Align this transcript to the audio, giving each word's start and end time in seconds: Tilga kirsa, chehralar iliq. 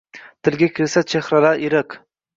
Tilga 0.47 0.69
kirsa, 0.79 1.03
chehralar 1.13 1.63
iliq. 1.69 1.99